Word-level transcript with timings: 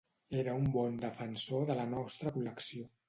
Era 0.43 0.53
un 0.61 0.69
bon 0.75 0.97
defensor 1.03 1.67
de 1.69 1.77
la 1.81 1.85
nostra 1.93 2.33
col·lecció 2.39 2.89